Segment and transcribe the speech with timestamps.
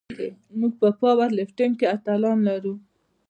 [0.59, 2.73] موږ په پاور لفټینګ کې اتلان لرو.